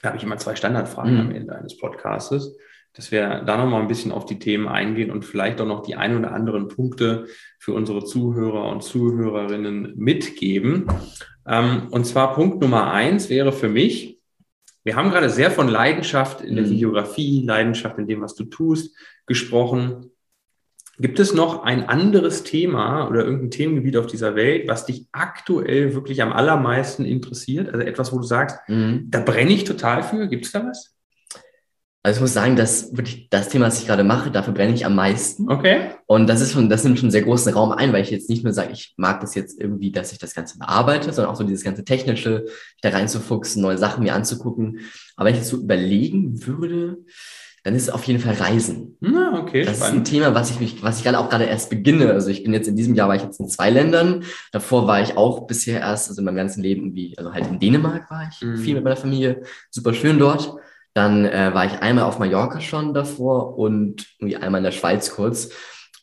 [0.02, 1.20] da habe ich immer zwei Standardfragen mhm.
[1.20, 2.58] am Ende eines Podcastes,
[2.94, 5.96] dass wir da nochmal ein bisschen auf die Themen eingehen und vielleicht auch noch die
[5.96, 7.28] ein oder anderen Punkte
[7.60, 10.88] für unsere Zuhörer und Zuhörerinnen mitgeben.
[11.48, 14.20] Ähm, und zwar Punkt Nummer eins wäre für mich,
[14.84, 16.72] wir haben gerade sehr von Leidenschaft in der mhm.
[16.72, 20.12] Videografie, Leidenschaft in dem, was du tust, gesprochen.
[20.98, 25.94] Gibt es noch ein anderes Thema oder irgendein Themengebiet auf dieser Welt, was dich aktuell
[25.94, 27.70] wirklich am allermeisten interessiert?
[27.74, 29.08] Also etwas, wo du sagst, mhm.
[29.10, 30.28] da brenne ich total für.
[30.28, 30.99] Gibt es da was?
[32.02, 34.86] Also ich muss sagen, dass wirklich das Thema, was ich gerade mache, dafür brenne ich
[34.86, 35.52] am meisten.
[35.52, 35.92] Okay.
[36.06, 38.30] Und das ist schon, das nimmt schon einen sehr großen Raum ein, weil ich jetzt
[38.30, 41.38] nicht nur sage, ich mag das jetzt irgendwie, dass ich das Ganze bearbeite, sondern auch
[41.38, 42.46] so dieses ganze Technische,
[42.82, 44.80] da reinzufuchsen, neue Sachen mir anzugucken.
[45.18, 47.00] Aber wenn ich jetzt so überlegen würde,
[47.64, 48.96] dann ist es auf jeden Fall Reisen.
[49.02, 49.66] Na, okay.
[49.66, 49.96] Das spannend.
[49.96, 52.14] ist ein Thema, was ich mich, was ich gerade auch gerade erst beginne.
[52.14, 54.24] Also ich bin jetzt in diesem Jahr war ich jetzt in zwei Ländern.
[54.54, 57.60] Davor war ich auch bisher erst, also in meinem ganzen Leben irgendwie, also halt in
[57.60, 58.58] Dänemark war ich mhm.
[58.58, 59.42] viel mit meiner Familie.
[59.70, 60.56] Super schön dort.
[60.94, 65.12] Dann äh, war ich einmal auf Mallorca schon davor und irgendwie einmal in der Schweiz
[65.12, 65.50] kurz.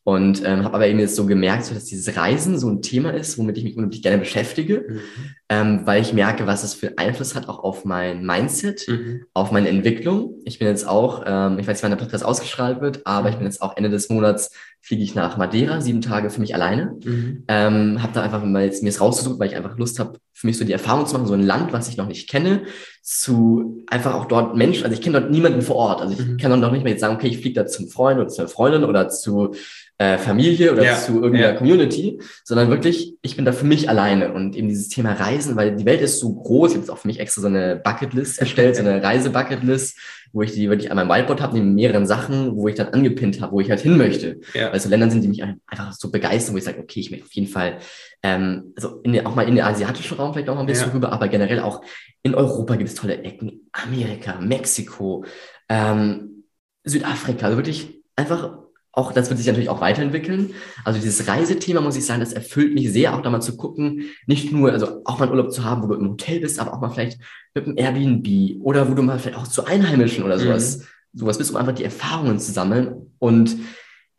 [0.07, 3.11] Und ähm, habe aber eben jetzt so gemerkt, so, dass dieses Reisen so ein Thema
[3.11, 5.01] ist, womit ich mich unheimlich gerne beschäftige, mhm.
[5.49, 9.25] ähm, weil ich merke, was es für Einfluss hat auch auf mein Mindset, mhm.
[9.35, 10.37] auf meine Entwicklung.
[10.45, 13.35] Ich bin jetzt auch, ähm, ich weiß nicht, wann der Podcast ausgestrahlt wird, aber ich
[13.35, 14.53] bin jetzt auch Ende des Monats
[14.87, 16.97] fliege ich nach Madeira, sieben Tage für mich alleine.
[17.05, 17.43] Mhm.
[17.49, 20.47] Ähm, habe da einfach mal jetzt mir es rausgesucht, weil ich einfach Lust habe, für
[20.47, 22.63] mich so die Erfahrung zu machen, so ein Land, was ich noch nicht kenne,
[23.03, 26.03] zu einfach auch dort Menschen, also ich kenne dort niemanden vor Ort.
[26.03, 26.37] Also ich mhm.
[26.37, 28.47] kann dort noch nicht mehr jetzt sagen, okay, ich fliege da zum Freund oder zur
[28.47, 29.57] Freundin oder zu
[29.99, 31.55] äh, Familie oder ja, zu irgendeiner ja.
[31.55, 35.75] Community, sondern wirklich, ich bin da für mich alleine und eben dieses Thema Reisen, weil
[35.75, 38.39] die Welt ist so groß, ich habe jetzt auch für mich extra so eine Bucketlist
[38.39, 39.99] erstellt, so eine Reisebucketlist,
[40.33, 43.41] wo ich die wirklich an meinem Whiteboard habe, neben mehreren Sachen, wo ich dann angepinnt
[43.41, 44.41] habe, wo ich halt hin möchte.
[44.55, 44.73] Ja.
[44.73, 47.27] Weil so Ländern sind, die mich einfach so begeistern, wo ich sage, okay, ich möchte
[47.27, 47.79] auf jeden Fall,
[48.23, 50.95] ähm, also in auch mal in den asiatischen Raum vielleicht auch mal ein bisschen ja.
[50.95, 51.83] rüber, aber generell auch
[52.23, 55.25] in Europa gibt es tolle Ecken, Amerika, Mexiko,
[55.69, 56.45] ähm,
[56.85, 58.66] Südafrika, also wirklich einfach
[58.97, 60.55] auch, das wird sich natürlich auch weiterentwickeln.
[60.85, 64.05] Also dieses Reisethema, muss ich sagen, das erfüllt mich sehr, auch da mal zu gucken,
[64.27, 66.73] nicht nur, also auch mal einen Urlaub zu haben, wo du im Hotel bist, aber
[66.73, 67.21] auch mal vielleicht
[67.55, 70.85] mit einem Airbnb oder wo du mal vielleicht auch zu Einheimischen oder sowas, mhm.
[71.13, 73.13] sowas bist, um einfach die Erfahrungen zu sammeln.
[73.19, 73.57] Und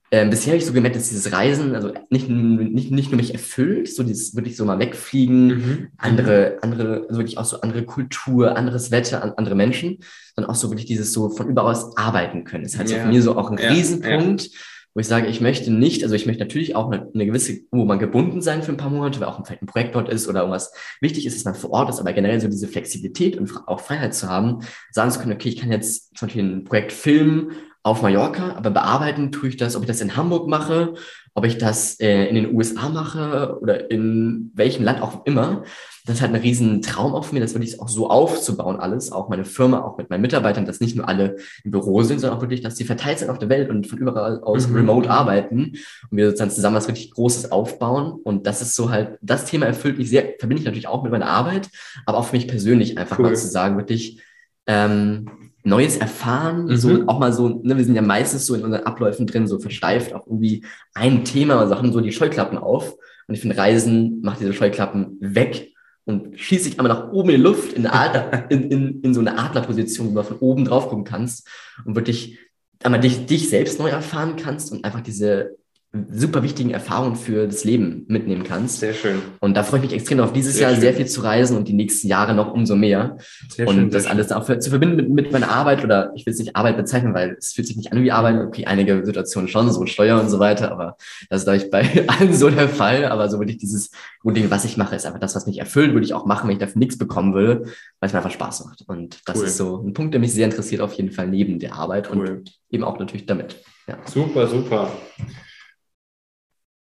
[0.09, 3.33] ähm, bisher habe ich so gemerkt, dass dieses Reisen, also nicht, nicht, nicht nur mich
[3.33, 5.87] erfüllt, so dieses wirklich so mal wegfliegen, mhm.
[5.97, 9.97] andere, andere, also wirklich auch so andere Kultur, anderes Wetter, andere Menschen,
[10.33, 12.63] sondern auch so wirklich dieses so von überall aus arbeiten können.
[12.63, 12.97] Das ist halt ja.
[12.97, 13.69] so für mich so auch ein ja.
[13.69, 14.59] Riesenpunkt, ja.
[14.93, 17.83] wo ich sage, ich möchte nicht, also ich möchte natürlich auch eine, eine gewisse, wo
[17.83, 20.39] man gebunden sein für ein paar Monate, weil auch vielleicht ein Projekt dort ist oder
[20.39, 23.81] irgendwas wichtig ist, dass man vor Ort ist, aber generell so diese Flexibilität und auch
[23.81, 27.51] Freiheit zu haben, sagen zu können, okay, ich kann jetzt zum Beispiel ein Projekt filmen
[27.87, 30.95] auf Mallorca, aber bearbeiten tue ich das, ob ich das in Hamburg mache,
[31.33, 35.63] ob ich das äh, in den USA mache oder in welchem Land auch immer.
[36.05, 39.11] Das ist halt ein riesen Traum auch für mir, das wirklich auch so aufzubauen alles,
[39.11, 42.37] auch meine Firma, auch mit meinen Mitarbeitern, dass nicht nur alle im Büro sind, sondern
[42.37, 44.75] auch wirklich, dass die verteilt sind auf der Welt und von überall aus mhm.
[44.75, 45.73] remote arbeiten
[46.09, 48.19] und wir sozusagen zusammen was richtig Großes aufbauen.
[48.23, 51.11] Und das ist so halt, das Thema erfüllt mich sehr, verbinde ich natürlich auch mit
[51.13, 51.69] meiner Arbeit,
[52.05, 53.25] aber auch für mich persönlich einfach cool.
[53.25, 54.21] mal zu sagen, wirklich,
[54.65, 56.77] ähm, Neues erfahren, mhm.
[56.77, 59.59] so auch mal so, ne, wir sind ja meistens so in unseren Abläufen drin, so
[59.59, 62.95] versteift auf irgendwie ein Thema, also haben so die Scheuklappen auf.
[63.27, 65.73] Und ich finde, Reisen macht diese Scheuklappen weg
[66.05, 69.19] und schießt sich einmal nach oben in die Luft, in, Adler, in, in, in so
[69.19, 71.47] eine Adlerposition, wo du von oben drauf gucken kannst
[71.85, 72.39] und wirklich
[72.83, 75.57] einmal dich, dich selbst neu erfahren kannst und einfach diese
[76.11, 78.81] super wichtigen Erfahrungen für das Leben mitnehmen kannst.
[78.81, 79.21] Sehr schön.
[79.39, 80.81] Und da freue ich mich extrem auf dieses sehr Jahr schön.
[80.81, 83.17] sehr viel zu reisen und die nächsten Jahre noch umso mehr.
[83.49, 86.25] Sehr und schön, das alles auch für, zu verbinden mit, mit meiner Arbeit oder ich
[86.25, 88.45] will es nicht Arbeit bezeichnen, weil es fühlt sich nicht an wie Arbeit.
[88.45, 90.97] Okay, einige Situationen schon, so Steuer und so weiter, aber
[91.29, 93.05] das ist glaube ich bei allen so der Fall.
[93.05, 95.93] Aber so würde ich dieses Grundding, was ich mache, ist einfach das, was mich erfüllt,
[95.93, 97.61] würde ich auch machen, wenn ich dafür nichts bekommen würde,
[97.99, 98.83] weil es mir einfach Spaß macht.
[98.87, 99.45] Und das cool.
[99.45, 102.29] ist so ein Punkt, der mich sehr interessiert, auf jeden Fall neben der Arbeit cool.
[102.29, 103.63] und eben auch natürlich damit.
[103.87, 103.97] Ja.
[104.05, 104.91] Super, super.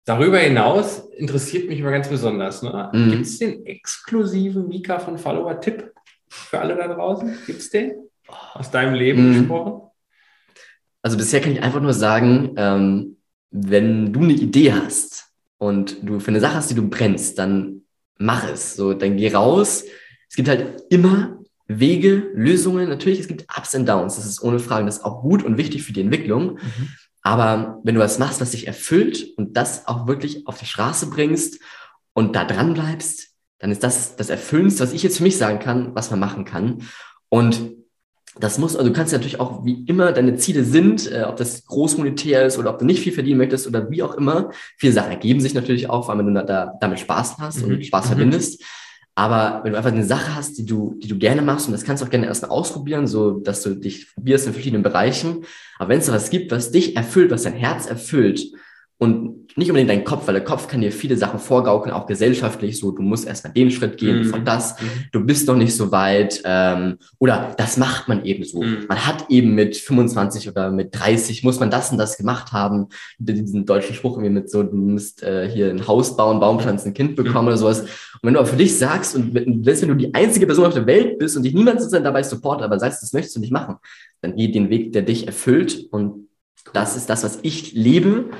[0.08, 2.62] Darüber hinaus interessiert mich immer ganz besonders.
[2.62, 2.90] Ne?
[2.94, 3.10] Mhm.
[3.10, 5.92] Gibt es den exklusiven Mika von Follower-Tipp
[6.30, 7.36] für alle da draußen?
[7.44, 7.92] Gibt es den?
[8.54, 9.34] Aus deinem Leben mhm.
[9.34, 9.82] gesprochen?
[11.02, 13.18] Also bisher kann ich einfach nur sagen, ähm,
[13.50, 15.26] wenn du eine Idee hast
[15.58, 17.82] und du für eine Sache hast, die du brennst, dann
[18.16, 18.76] mach es.
[18.76, 19.84] So, dann geh raus.
[20.30, 22.88] Es gibt halt immer Wege, Lösungen.
[22.88, 24.16] Natürlich, es gibt Ups und Downs.
[24.16, 26.54] Das ist ohne Frage, das ist auch gut und wichtig für die Entwicklung.
[26.54, 26.88] Mhm.
[27.22, 31.10] Aber wenn du was machst, was dich erfüllt und das auch wirklich auf die Straße
[31.10, 31.60] bringst
[32.12, 33.28] und da dran bleibst,
[33.58, 36.44] dann ist das das Erfüllendste, was ich jetzt für mich sagen kann, was man machen
[36.44, 36.82] kann.
[37.28, 37.78] Und
[38.38, 41.64] das muss, also du kannst natürlich auch, wie immer deine Ziele sind, äh, ob das
[41.64, 44.50] großmonetär ist oder ob du nicht viel verdienen möchtest oder wie auch immer.
[44.76, 47.74] Viele Sachen ergeben sich natürlich auch, weil du da, da damit Spaß hast mhm.
[47.74, 48.08] und Spaß mhm.
[48.08, 48.62] verbindest.
[49.18, 51.82] Aber wenn du einfach eine Sache hast, die du, die du gerne machst, und das
[51.82, 55.44] kannst du auch gerne erstmal ausprobieren, so dass du dich probierst in verschiedenen Bereichen.
[55.76, 58.40] Aber wenn es was gibt, was dich erfüllt, was dein Herz erfüllt,
[58.98, 62.78] und nicht unbedingt dein Kopf, weil der Kopf kann dir viele Sachen vorgaukeln, auch gesellschaftlich,
[62.78, 64.24] so du musst erstmal den Schritt gehen, mhm.
[64.24, 64.86] von das, mhm.
[65.12, 68.62] du bist noch nicht so weit ähm, oder das macht man eben so.
[68.62, 68.86] Mhm.
[68.88, 72.88] Man hat eben mit 25 oder mit 30 muss man das und das gemacht haben,
[73.18, 76.88] diesen deutschen Spruch irgendwie mit so, du musst äh, hier ein Haus bauen, Baum pflanzen,
[76.88, 77.48] ein Kind bekommen mhm.
[77.48, 77.80] oder sowas.
[77.80, 77.88] Und
[78.22, 79.32] wenn du aber für dich sagst und
[79.64, 82.22] selbst wenn du die einzige Person auf der Welt bist und dich niemand sozusagen dabei
[82.24, 83.76] supportet, aber sagst, das möchtest du nicht machen,
[84.20, 86.27] dann geh den Weg, der dich erfüllt und
[86.72, 88.30] das ist das, was ich lebe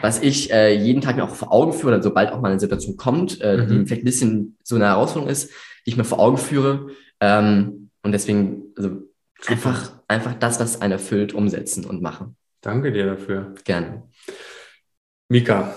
[0.00, 2.96] was ich äh, jeden Tag mir auch vor Augen führe, sobald auch mal eine Situation
[2.96, 3.68] kommt, äh, mhm.
[3.68, 5.50] die vielleicht ein bisschen so eine Herausforderung ist,
[5.84, 6.88] die ich mir vor Augen führe.
[7.20, 9.02] Ähm, und deswegen also
[9.46, 12.36] einfach, einfach das, was einen erfüllt, umsetzen und machen.
[12.60, 13.54] Danke dir dafür.
[13.64, 14.02] Gerne.
[15.28, 15.76] Mika,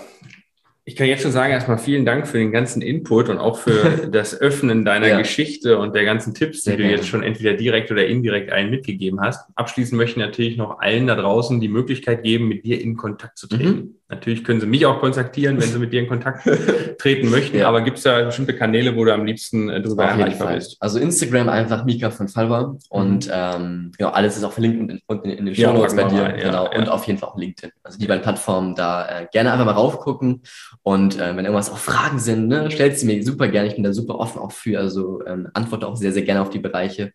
[0.90, 4.08] ich kann jetzt schon sagen, erstmal vielen Dank für den ganzen Input und auch für
[4.10, 5.18] das Öffnen deiner ja.
[5.18, 6.96] Geschichte und der ganzen Tipps, die Sehr du gerne.
[6.96, 9.48] jetzt schon entweder direkt oder indirekt allen mitgegeben hast.
[9.54, 13.38] Abschließend möchte ich natürlich noch allen da draußen die Möglichkeit geben, mit dir in Kontakt
[13.38, 13.68] zu treten.
[13.68, 13.94] Mhm.
[14.10, 16.42] Natürlich können sie mich auch kontaktieren, wenn sie mit dir in Kontakt
[16.98, 17.68] treten möchten, ja.
[17.68, 20.76] aber gibt es da bestimmte Kanäle, wo du am liebsten äh, drüber erreichbar bist?
[20.80, 23.32] Also Instagram einfach Mika von Falva und mhm.
[23.32, 26.08] ähm, genau, alles ist auch verlinkt und in, in, in den Show Notes ja, bei
[26.08, 26.22] dir.
[26.22, 26.68] Rein, genau.
[26.74, 27.70] Und auf jeden Fall auch LinkedIn.
[27.84, 30.42] Also die beiden Plattformen da äh, gerne einfach mal raufgucken
[30.82, 33.68] und äh, wenn irgendwas auch Fragen sind, ne, stellt sie mir super gerne.
[33.68, 36.50] Ich bin da super offen auch für, also ähm, antworte auch sehr, sehr gerne auf
[36.50, 37.12] die Bereiche,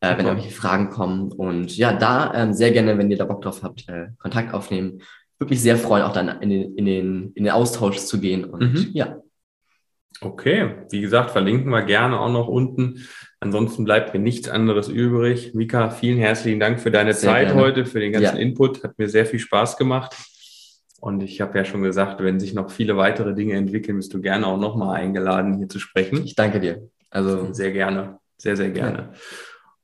[0.00, 3.42] äh, wenn irgendwelche Fragen kommen und ja, da ähm, sehr gerne, wenn ihr da Bock
[3.42, 5.02] drauf habt, äh, Kontakt aufnehmen
[5.38, 8.44] würde mich sehr freuen, auch dann in den, in den, in den Austausch zu gehen.
[8.44, 8.90] Und mhm.
[8.92, 9.18] ja.
[10.20, 13.06] Okay, wie gesagt, verlinken wir gerne auch noch unten.
[13.38, 15.54] Ansonsten bleibt mir nichts anderes übrig.
[15.54, 17.60] Mika, vielen herzlichen Dank für deine sehr Zeit gerne.
[17.60, 18.42] heute, für den ganzen ja.
[18.42, 18.82] Input.
[18.82, 20.16] Hat mir sehr viel Spaß gemacht.
[21.00, 24.20] Und ich habe ja schon gesagt, wenn sich noch viele weitere Dinge entwickeln, bist du
[24.20, 26.24] gerne auch nochmal eingeladen, hier zu sprechen.
[26.24, 26.88] Ich danke dir.
[27.10, 28.98] Also sehr gerne, sehr, sehr gerne.
[28.98, 29.18] Ja.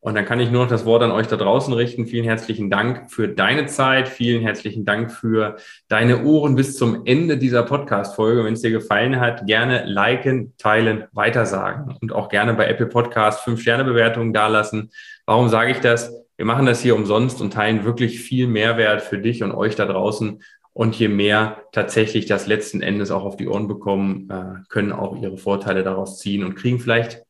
[0.05, 2.05] Und dann kann ich nur noch das Wort an euch da draußen richten.
[2.05, 4.07] Vielen herzlichen Dank für deine Zeit.
[4.07, 5.57] Vielen herzlichen Dank für
[5.89, 8.45] deine Ohren bis zum Ende dieser Podcast-Folge.
[8.45, 13.41] Wenn es dir gefallen hat, gerne liken, teilen, weitersagen und auch gerne bei Apple Podcast
[13.45, 14.91] fünf Sterne Bewertungen dalassen.
[15.25, 16.13] Warum sage ich das?
[16.37, 19.87] Wir machen das hier umsonst und teilen wirklich viel Mehrwert für dich und euch da
[19.87, 20.43] draußen.
[20.75, 25.17] Und je mehr tatsächlich das letzten Endes auch auf die Ohren bekommen, äh, können auch
[25.17, 27.24] ihre Vorteile daraus ziehen und kriegen vielleicht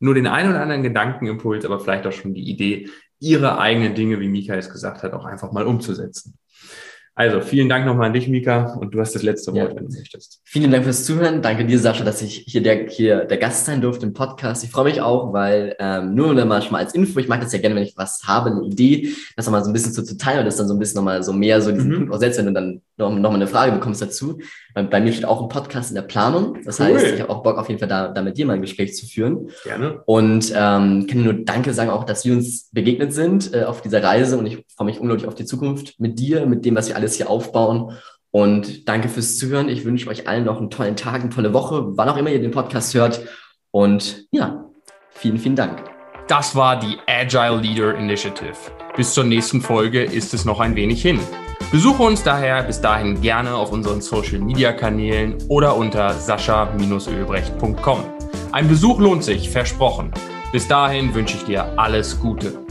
[0.00, 2.88] nur den einen oder anderen Gedankenimpuls, aber vielleicht auch schon die Idee,
[3.20, 6.38] ihre eigenen Dinge, wie Mika es gesagt hat, auch einfach mal umzusetzen.
[7.18, 9.76] Also vielen Dank nochmal an dich, Mika, und du hast das letzte Wort, ja.
[9.76, 10.40] wenn du möchtest.
[10.44, 11.42] Vielen Dank fürs Zuhören.
[11.42, 14.62] Danke dir, Sascha, dass ich hier der, hier der Gast sein durfte im Podcast.
[14.62, 17.52] Ich freue mich auch, weil ähm, nur mal schon mal als Info, ich mag das
[17.52, 20.16] ja gerne, wenn ich was habe, eine Idee, das nochmal so ein bisschen zu, zu
[20.16, 21.96] teilen und das dann so ein bisschen nochmal so mehr so diesen mhm.
[21.96, 24.40] Punkt auch selbst, wenn du dann noch, noch mal eine Frage bekommst dazu.
[24.74, 26.58] Bei mir steht auch ein Podcast in der Planung.
[26.64, 26.86] Das cool.
[26.86, 28.94] heißt, ich habe auch Bock auf jeden Fall da, da mit dir mal ein Gespräch
[28.96, 29.50] zu führen.
[29.64, 30.02] Gerne.
[30.06, 34.02] Und ähm, kann nur Danke sagen, auch dass wir uns begegnet sind äh, auf dieser
[34.02, 36.96] Reise und ich freue mich unglaublich auf die Zukunft mit dir, mit dem, was wir
[36.96, 37.92] alles hier aufbauen.
[38.30, 39.68] Und danke fürs Zuhören.
[39.68, 42.40] Ich wünsche euch allen noch einen tollen Tag, eine tolle Woche, wann auch immer ihr
[42.40, 43.20] den Podcast hört.
[43.70, 44.66] Und ja,
[45.10, 45.82] vielen, vielen Dank.
[46.28, 48.52] Das war die Agile Leader Initiative.
[48.96, 51.20] Bis zur nächsten Folge ist es noch ein wenig hin.
[51.70, 58.04] Besuche uns daher bis dahin gerne auf unseren Social Media Kanälen oder unter sascha-ölbrecht.com.
[58.52, 60.10] Ein Besuch lohnt sich, versprochen.
[60.50, 62.67] Bis dahin wünsche ich dir alles Gute.